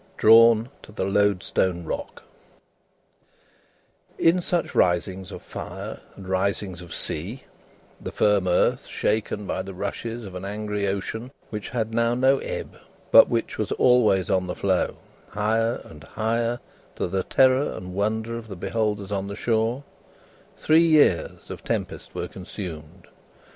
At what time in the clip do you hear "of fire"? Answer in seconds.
5.31-5.99